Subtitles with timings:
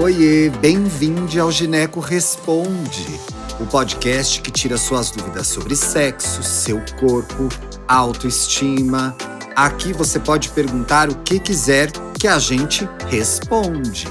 [0.00, 3.20] Oiê, bem-vindo ao Gineco Responde,
[3.60, 7.50] o podcast que tira suas dúvidas sobre sexo, seu corpo,
[7.86, 9.14] autoestima.
[9.54, 14.08] Aqui você pode perguntar o que quiser que a gente responde.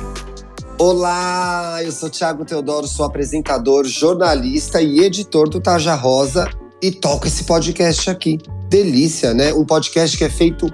[0.77, 6.47] Olá, eu sou Thiago Teodoro, sou apresentador, jornalista e editor do Taja Rosa
[6.79, 8.37] e toco esse podcast aqui.
[8.69, 9.51] Delícia, né?
[9.51, 10.71] Um podcast que é feito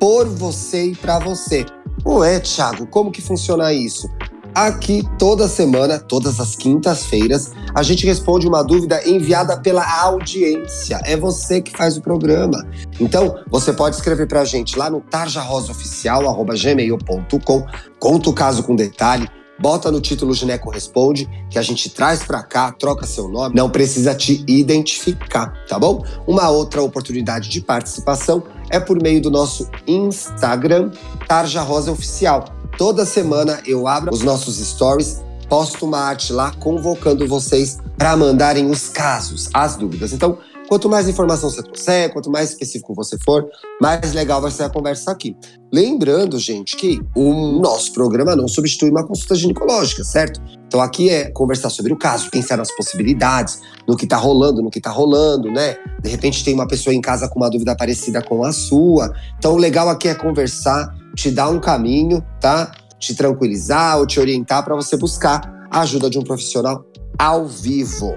[0.00, 1.66] por você e para você.
[2.06, 4.08] Ué, Thiago, como que funciona isso?
[4.56, 10.98] Aqui, toda semana, todas as quintas-feiras, a gente responde uma dúvida enviada pela audiência.
[11.04, 12.66] É você que faz o programa.
[12.98, 17.66] Então, você pode escrever para a gente lá no tarjarosaoficial.gmail.com.
[17.98, 19.28] Conta o caso com detalhe.
[19.58, 23.68] Bota no título Gineco Responde, que a gente traz para cá, troca seu nome, não
[23.68, 26.02] precisa te identificar, tá bom?
[26.26, 30.90] Uma outra oportunidade de participação é por meio do nosso Instagram,
[31.26, 32.55] Tarja Rosa Oficial.
[32.78, 38.70] Toda semana eu abro os nossos stories, posto uma arte lá convocando vocês para mandarem
[38.70, 40.12] os casos, as dúvidas.
[40.12, 40.36] Então,
[40.68, 43.48] quanto mais informação você trouxer, quanto mais específico você for,
[43.80, 45.34] mais legal vai ser a conversa aqui.
[45.72, 50.38] Lembrando, gente, que o nosso programa não substitui uma consulta ginecológica, certo?
[50.66, 54.70] Então aqui é conversar sobre o caso, pensar nas possibilidades, no que tá rolando, no
[54.70, 55.78] que tá rolando, né?
[56.02, 59.14] De repente tem uma pessoa em casa com uma dúvida parecida com a sua.
[59.38, 62.70] Então o legal aqui é conversar, te dar um caminho, tá?
[62.98, 66.84] Te tranquilizar ou te orientar para você buscar a ajuda de um profissional
[67.18, 68.14] ao vivo.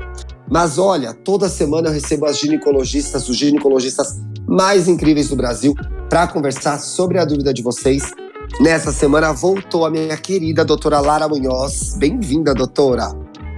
[0.52, 5.74] Mas olha, toda semana eu recebo as ginecologistas, os ginecologistas mais incríveis do Brasil
[6.10, 8.12] para conversar sobre a dúvida de vocês.
[8.60, 11.96] Nessa semana voltou a minha querida doutora Lara Munhoz.
[11.98, 13.10] Bem-vinda, doutora.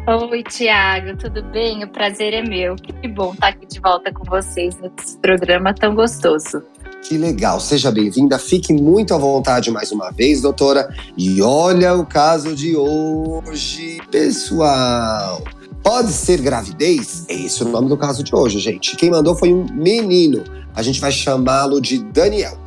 [0.08, 1.84] Oi, Tiago, tudo bem?
[1.84, 2.76] O prazer é meu.
[2.76, 6.62] Que bom estar aqui de volta com vocês nesse programa tão gostoso.
[7.02, 10.88] Que legal, seja bem-vinda, fique muito à vontade mais uma vez, doutora.
[11.18, 15.44] E olha o caso de hoje, pessoal.
[15.84, 17.26] Pode ser gravidez?
[17.28, 18.96] É esse o nome do caso de hoje, gente.
[18.96, 20.44] Quem mandou foi um menino.
[20.76, 22.58] A gente vai chamá-lo de Daniel.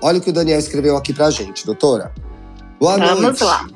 [0.00, 2.12] Olha o que o Daniel escreveu aqui pra gente, doutora.
[2.80, 3.38] Boa Vamos noite.
[3.38, 3.68] Vamos lá.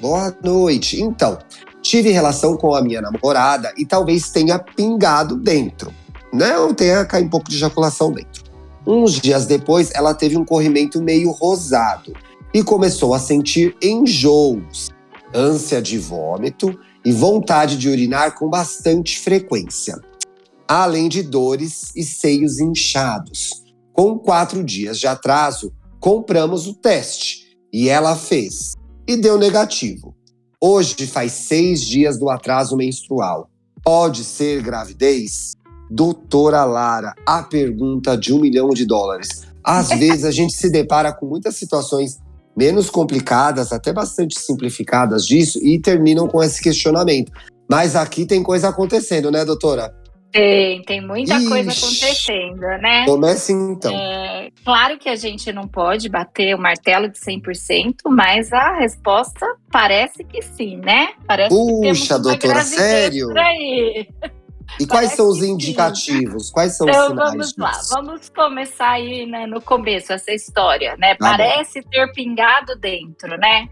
[0.00, 1.00] Boa noite.
[1.00, 1.38] Então,
[1.80, 5.94] tive relação com a minha namorada e talvez tenha pingado dentro,
[6.32, 6.58] né?
[6.58, 8.49] Ou tenha caído um pouco de ejaculação dentro.
[8.86, 12.12] Uns dias depois, ela teve um corrimento meio rosado
[12.52, 14.88] e começou a sentir enjoos,
[15.34, 19.98] ânsia de vômito e vontade de urinar com bastante frequência,
[20.66, 23.62] além de dores e seios inchados.
[23.92, 28.74] Com quatro dias de atraso, compramos o teste e ela fez
[29.06, 30.14] e deu negativo.
[30.60, 33.48] Hoje faz seis dias do atraso menstrual.
[33.82, 35.54] Pode ser gravidez?
[35.90, 39.46] Doutora Lara, a pergunta de um milhão de dólares.
[39.64, 42.18] Às vezes a gente se depara com muitas situações
[42.56, 47.32] menos complicadas, até bastante simplificadas disso, e terminam com esse questionamento.
[47.68, 49.94] Mas aqui tem coisa acontecendo, né, doutora?
[50.32, 53.04] Tem, tem muita Ixi, coisa acontecendo, né?
[53.04, 53.92] Comece então.
[53.92, 59.44] É, claro que a gente não pode bater o martelo de 100%, mas a resposta
[59.72, 61.08] parece que sim, né?
[61.26, 63.36] Parece Puxa, doutora, sério?
[63.36, 64.08] Aí.
[64.78, 66.46] E quais são os indicativos?
[66.46, 66.52] Sim.
[66.52, 67.30] Quais são então, os sinais?
[67.32, 71.14] Vamos lá, vamos começar aí né, no começo, essa história, né?
[71.14, 71.88] Tá Parece bom.
[71.90, 73.68] ter pingado dentro, né?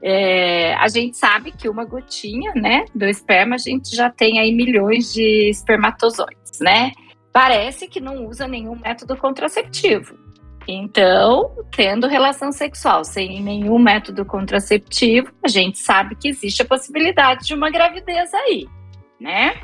[0.00, 4.54] É, a gente sabe que uma gotinha, né, do esperma, a gente já tem aí
[4.54, 6.92] milhões de espermatozoides, né?
[7.32, 10.16] Parece que não usa nenhum método contraceptivo.
[10.66, 17.46] Então, tendo relação sexual sem nenhum método contraceptivo, a gente sabe que existe a possibilidade
[17.46, 18.68] de uma gravidez aí,
[19.18, 19.54] né?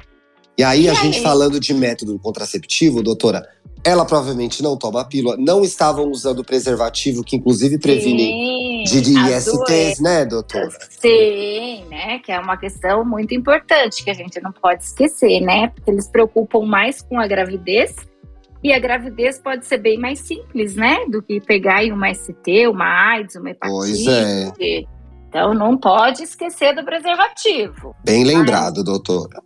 [0.57, 0.97] E aí, e a aí?
[0.99, 3.49] gente falando de método contraceptivo, doutora,
[3.85, 9.19] ela provavelmente não toma a pílula, não estavam usando preservativo, que inclusive previnem Sim, de
[9.19, 10.71] ISTs, né, doutora?
[10.89, 12.19] Sim, né?
[12.21, 15.69] Que é uma questão muito importante que a gente não pode esquecer, né?
[15.69, 17.95] Porque eles preocupam mais com a gravidez.
[18.63, 21.05] E a gravidez pode ser bem mais simples, né?
[21.11, 23.77] Do que pegar em uma ST, uma AIDS, uma hepatite.
[23.77, 24.85] Pois é.
[25.29, 27.95] Então não pode esquecer do preservativo.
[28.03, 29.43] Bem lembrado, Mas, doutora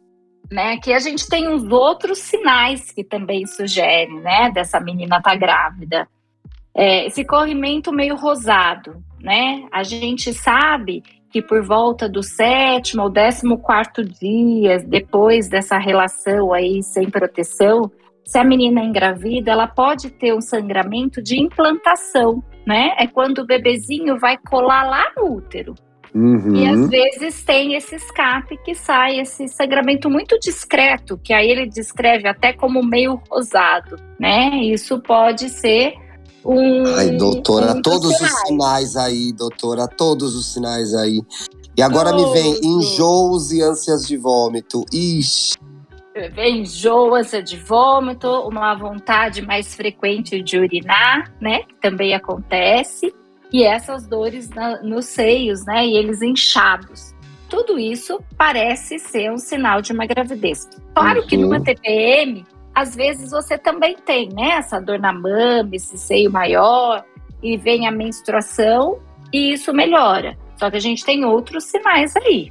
[0.50, 0.78] né?
[0.78, 4.50] Que a gente tem uns outros sinais que também sugerem, né?
[4.50, 6.08] Dessa menina tá grávida.
[6.74, 9.66] É, esse corrimento meio rosado, né?
[9.72, 16.52] A gente sabe que por volta do sétimo ou décimo quarto dia, depois dessa relação
[16.52, 17.90] aí sem proteção,
[18.24, 22.94] se a menina é engravida, ela pode ter um sangramento de implantação, né?
[22.98, 25.74] É quando o bebezinho vai colar lá no útero.
[26.14, 26.54] Uhum.
[26.54, 31.66] E às vezes tem esse escape que sai, esse sangramento muito discreto, que aí ele
[31.66, 34.56] descreve até como meio rosado, né?
[34.64, 35.94] Isso pode ser
[36.44, 36.84] um.
[36.96, 41.20] Ai, doutora, um todos os sinais aí, doutora, todos os sinais aí.
[41.76, 44.84] E agora me vem enjoos e ânsias de vômito.
[44.92, 45.56] Ixi.
[46.36, 51.60] Enjoo, ânsia de vômito, uma vontade mais frequente de urinar, né?
[51.60, 53.14] Que também acontece.
[53.52, 55.86] E essas dores na, nos seios, né?
[55.86, 57.14] E eles inchados.
[57.48, 60.68] Tudo isso parece ser um sinal de uma gravidez.
[60.94, 61.26] Claro uhum.
[61.26, 64.50] que numa TPM, às vezes você também tem, né?
[64.50, 67.04] Essa dor na mama, esse seio maior,
[67.42, 68.98] e vem a menstruação,
[69.32, 70.36] e isso melhora.
[70.56, 72.50] Só que a gente tem outros sinais aí.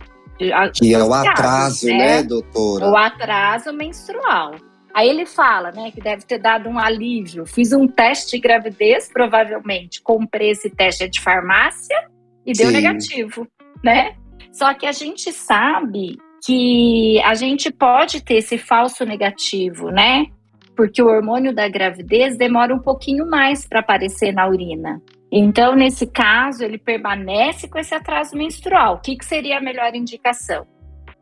[0.74, 2.90] Que é o atraso, né, né, doutora?
[2.90, 4.56] O atraso menstrual.
[4.98, 7.46] Aí ele fala, né, que deve ter dado um alívio.
[7.46, 11.96] Fiz um teste de gravidez, provavelmente comprei esse teste de farmácia
[12.44, 12.74] e deu Sim.
[12.74, 13.48] negativo,
[13.84, 14.16] né?
[14.52, 20.26] Só que a gente sabe que a gente pode ter esse falso negativo, né?
[20.76, 25.00] Porque o hormônio da gravidez demora um pouquinho mais para aparecer na urina.
[25.32, 28.96] Então, nesse caso, ele permanece com esse atraso menstrual.
[28.96, 30.66] O que, que seria a melhor indicação?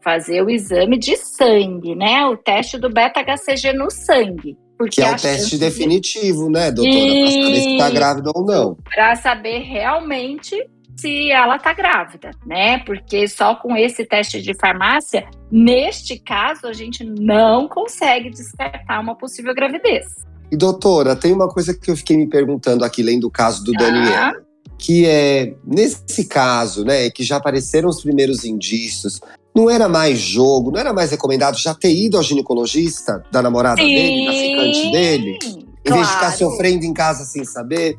[0.06, 2.28] Fazer o exame de sangue, né?
[2.28, 4.56] O teste do beta-HCG no sangue.
[4.78, 6.96] Porque que é o teste definitivo, né, doutora?
[6.96, 8.78] Para saber se está grávida ou não.
[8.84, 10.56] Para saber realmente
[10.96, 12.80] se ela está grávida, né?
[12.86, 19.16] Porque só com esse teste de farmácia, neste caso, a gente não consegue descartar uma
[19.16, 20.06] possível gravidez.
[20.52, 23.72] E doutora, tem uma coisa que eu fiquei me perguntando aqui, além do caso do
[23.72, 24.34] Daniel, ah.
[24.78, 29.20] que é, nesse caso, né, que já apareceram os primeiros indícios,
[29.56, 33.82] não era mais jogo, não era mais recomendado já ter ido ao ginecologista da namorada
[33.82, 35.40] Sim, dele, da ficante dele?
[35.42, 35.96] Em claro.
[35.96, 37.98] vez de ficar sofrendo em casa sem saber?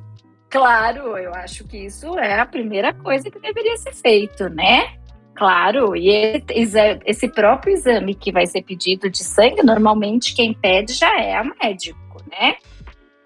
[0.50, 4.94] Claro, eu acho que isso é a primeira coisa que deveria ser feito, né?
[5.35, 6.43] Claro, e
[7.05, 11.44] esse próprio exame que vai ser pedido de sangue, normalmente quem pede já é a
[11.44, 12.56] médico né?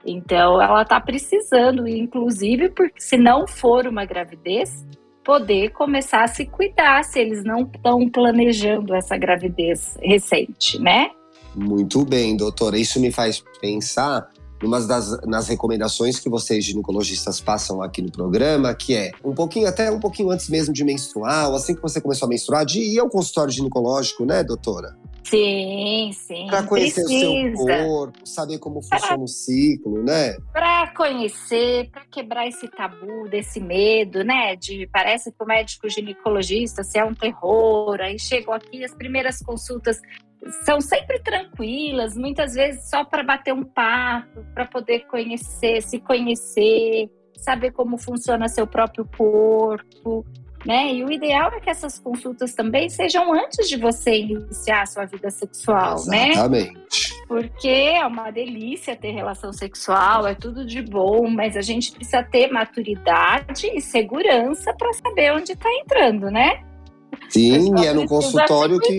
[0.05, 4.87] Então ela está precisando, inclusive, porque se não for uma gravidez,
[5.25, 11.11] poder começar a se cuidar se eles não estão planejando essa gravidez recente, né?
[11.55, 12.79] Muito bem, doutora.
[12.79, 14.29] Isso me faz pensar
[14.63, 19.67] numa das nas recomendações que vocês ginecologistas passam aqui no programa, que é um pouquinho
[19.67, 22.81] até um pouquinho antes mesmo de menstruar, ou assim que você começou a menstruar, de
[22.81, 24.97] ir ao consultório ginecológico, né, doutora?
[25.25, 26.47] Sim, sim.
[26.49, 27.63] Para conhecer precisa.
[27.63, 30.37] o seu corpo, saber como funciona pra, o ciclo, né?
[30.53, 34.57] Para conhecer, para quebrar esse tabu, desse medo, né?
[34.57, 38.01] De parece que o médico ginecologista se é um terror.
[38.01, 40.01] Aí chegam aqui as primeiras consultas
[40.65, 47.11] são sempre tranquilas, muitas vezes só para bater um papo, para poder conhecer, se conhecer,
[47.37, 50.25] saber como funciona seu próprio corpo
[50.65, 50.93] né?
[50.93, 55.05] E o ideal é que essas consultas também sejam antes de você iniciar a sua
[55.07, 56.27] vida sexual, Exatamente.
[56.27, 56.33] né?
[56.33, 57.21] Exatamente.
[57.27, 62.23] Porque é uma delícia ter relação sexual, é tudo de bom, mas a gente precisa
[62.23, 66.61] ter maturidade e segurança para saber onde está entrando, né?
[67.29, 68.97] Sim, e é no consultório que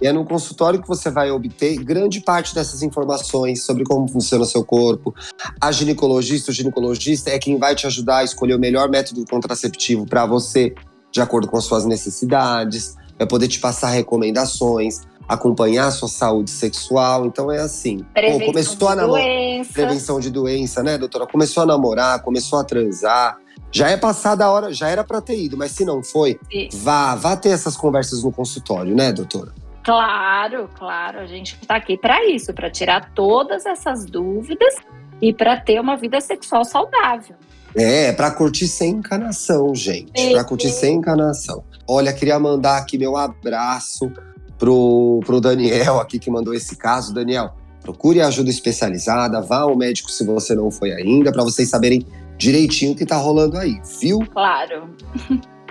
[0.00, 4.44] e é no consultório que você vai obter grande parte dessas informações sobre como funciona
[4.44, 5.14] o seu corpo.
[5.60, 10.06] A ginecologista, o ginecologista é quem vai te ajudar a escolher o melhor método contraceptivo
[10.06, 10.74] para você,
[11.10, 16.50] de acordo com as suas necessidades, vai poder te passar recomendações, acompanhar a sua saúde
[16.50, 17.26] sexual.
[17.26, 18.04] Então é assim.
[18.12, 19.26] Prevenção Pô, começou a namorar.
[19.72, 21.26] Prevenção de doença, né, doutora?
[21.26, 23.38] Começou a namorar, começou a transar.
[23.72, 26.68] Já é passada a hora, já era para ter ido, mas se não foi, Sim.
[26.72, 29.52] vá, vá ter essas conversas no consultório, né, doutora?
[29.86, 34.74] Claro, claro, a gente está aqui para isso, para tirar todas essas dúvidas
[35.22, 37.36] e para ter uma vida sexual saudável.
[37.72, 40.32] É, para curtir sem encanação, gente.
[40.32, 41.62] Para curtir sem encanação.
[41.86, 44.10] Olha, queria mandar aqui meu abraço
[44.58, 47.14] pro, pro Daniel aqui que mandou esse caso.
[47.14, 52.04] Daniel, procure ajuda especializada, vá ao médico se você não foi ainda, para vocês saberem
[52.36, 54.18] direitinho o que tá rolando aí, viu?
[54.32, 54.90] Claro.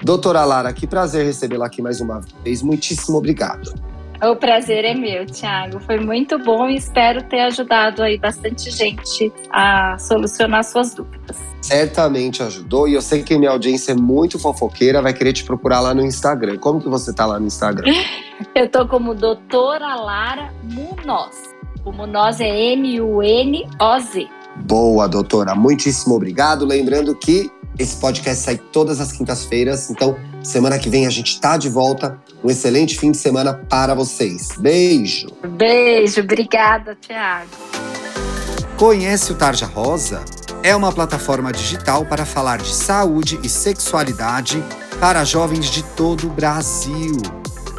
[0.01, 2.61] Doutora Lara, que prazer recebê-la aqui mais uma vez.
[2.61, 3.73] Muitíssimo obrigado.
[4.31, 5.79] O prazer é meu, Thiago.
[5.79, 11.37] Foi muito bom e espero ter ajudado aí bastante gente a solucionar suas dúvidas.
[11.61, 15.79] Certamente ajudou e eu sei que minha audiência é muito fofoqueira, vai querer te procurar
[15.79, 16.57] lá no Instagram.
[16.57, 17.91] Como que você tá lá no Instagram?
[18.55, 21.35] eu tô como doutora Lara Munoz.
[21.83, 24.27] O Munoz é M-U-N-O-Z.
[24.65, 25.53] Boa, doutora.
[25.53, 26.65] Muitíssimo obrigado.
[26.65, 30.15] Lembrando que esse podcast sai todas as quintas-feiras, então
[30.47, 32.19] semana que vem a gente tá de volta.
[32.43, 34.49] Um excelente fim de semana para vocês.
[34.57, 35.27] Beijo.
[35.57, 37.49] Beijo, obrigada, Thiago.
[38.77, 40.23] Conhece o Tarja Rosa?
[40.61, 44.61] É uma plataforma digital para falar de saúde e sexualidade
[44.99, 47.17] para jovens de todo o Brasil.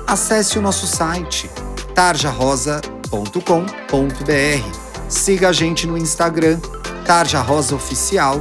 [0.07, 1.51] Acesse o nosso site
[1.95, 4.87] tarjarosa.com.br.
[5.09, 6.61] Siga a gente no Instagram,
[7.05, 8.41] Tarja Rosa Oficial